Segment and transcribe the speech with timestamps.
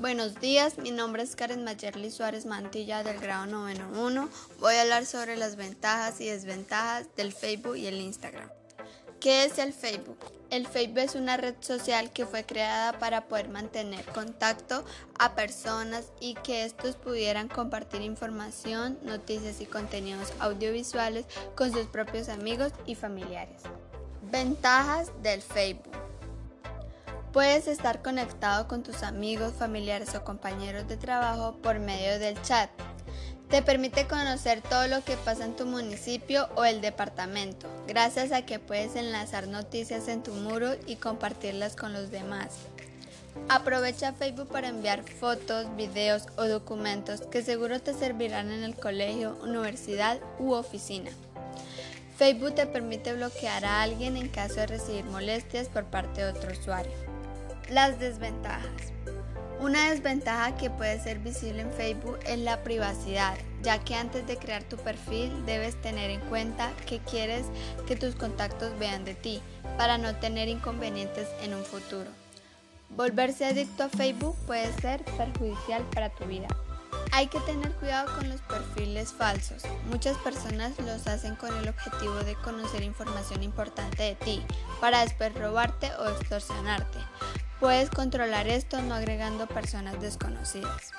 [0.00, 4.28] Buenos días, mi nombre es Karen Mayerly Suárez Mantilla del grado noveno 1.
[4.58, 8.50] Voy a hablar sobre las ventajas y desventajas del Facebook y el Instagram.
[9.20, 10.18] ¿Qué es el Facebook?
[10.50, 14.84] El Facebook es una red social que fue creada para poder mantener contacto
[15.16, 21.24] a personas y que estos pudieran compartir información, noticias y contenidos audiovisuales
[21.54, 23.62] con sus propios amigos y familiares.
[24.30, 25.93] Ventajas del Facebook.
[27.34, 32.70] Puedes estar conectado con tus amigos, familiares o compañeros de trabajo por medio del chat.
[33.50, 38.46] Te permite conocer todo lo que pasa en tu municipio o el departamento, gracias a
[38.46, 42.54] que puedes enlazar noticias en tu muro y compartirlas con los demás.
[43.48, 49.36] Aprovecha Facebook para enviar fotos, videos o documentos que seguro te servirán en el colegio,
[49.42, 51.10] universidad u oficina.
[52.16, 56.52] Facebook te permite bloquear a alguien en caso de recibir molestias por parte de otro
[56.52, 56.92] usuario.
[57.70, 58.92] Las desventajas.
[59.58, 64.36] Una desventaja que puede ser visible en Facebook es la privacidad, ya que antes de
[64.36, 67.46] crear tu perfil debes tener en cuenta que quieres
[67.86, 69.40] que tus contactos vean de ti
[69.78, 72.10] para no tener inconvenientes en un futuro.
[72.90, 76.48] Volverse adicto a Facebook puede ser perjudicial para tu vida.
[77.12, 79.62] Hay que tener cuidado con los perfiles falsos.
[79.88, 84.42] Muchas personas los hacen con el objetivo de conocer información importante de ti,
[84.80, 86.98] para después robarte o extorsionarte.
[87.64, 90.92] Puedes controlar esto no agregando personas desconocidas.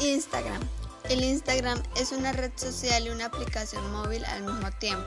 [0.00, 0.62] Instagram.
[1.10, 5.04] El Instagram es una red social y una aplicación móvil al mismo tiempo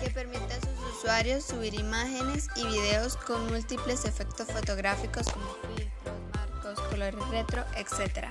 [0.00, 6.14] que permite a sus usuarios subir imágenes y videos con múltiples efectos fotográficos como filtros,
[6.36, 8.28] marcos, colores retro, etc.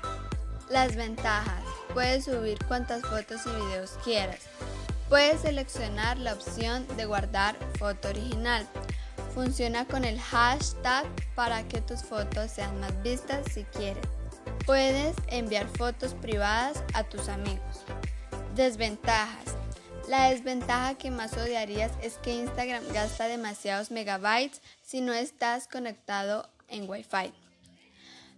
[0.70, 1.62] Las ventajas.
[1.94, 4.40] Puedes subir cuantas fotos y videos quieras.
[5.10, 8.66] Puedes seleccionar la opción de guardar foto original
[9.36, 11.06] Funciona con el hashtag
[11.36, 14.06] para que tus fotos sean más vistas si quieres.
[14.66, 17.84] Puedes enviar fotos privadas a tus amigos.
[18.56, 19.56] Desventajas.
[20.08, 26.50] La desventaja que más odiarías es que Instagram gasta demasiados megabytes si no estás conectado
[26.70, 27.34] en Wi-Fi.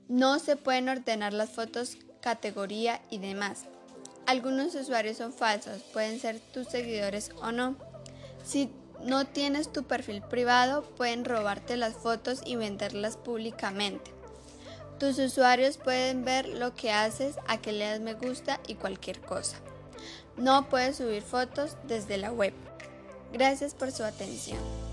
[0.08, 3.66] No se pueden ordenar las fotos, categoría y demás.
[4.26, 7.76] Algunos usuarios son falsos, pueden ser tus seguidores o no.
[8.44, 8.72] Si
[9.04, 14.12] no tienes tu perfil privado, pueden robarte las fotos y venderlas públicamente.
[15.00, 19.22] Tus usuarios pueden ver lo que haces, a qué le das me gusta y cualquier
[19.22, 19.58] cosa.
[20.38, 22.54] No puedes subir fotos desde la web.
[23.32, 24.87] Gracias por su atención.